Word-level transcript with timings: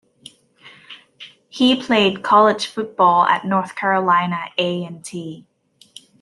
He 1.47 1.79
played 1.79 2.23
college 2.23 2.65
football 2.65 3.27
at 3.27 3.45
North 3.45 3.75
Carolina 3.75 4.45
A 4.57 4.83
and 4.83 5.05
T. 5.05 5.45